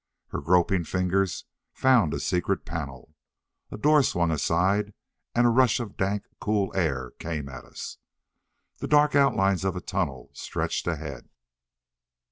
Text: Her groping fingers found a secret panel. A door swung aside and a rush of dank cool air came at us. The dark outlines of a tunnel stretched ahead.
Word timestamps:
Her 0.29 0.41
groping 0.41 0.83
fingers 0.83 1.45
found 1.73 2.15
a 2.15 2.19
secret 2.19 2.65
panel. 2.65 3.13
A 3.69 3.77
door 3.77 4.01
swung 4.01 4.31
aside 4.31 4.95
and 5.35 5.45
a 5.45 5.51
rush 5.51 5.79
of 5.79 5.95
dank 5.95 6.25
cool 6.39 6.75
air 6.75 7.11
came 7.19 7.47
at 7.47 7.65
us. 7.65 7.99
The 8.77 8.87
dark 8.87 9.13
outlines 9.13 9.63
of 9.63 9.75
a 9.75 9.79
tunnel 9.79 10.31
stretched 10.33 10.87
ahead. 10.87 11.29